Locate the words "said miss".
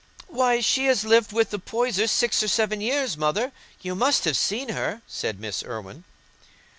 5.05-5.61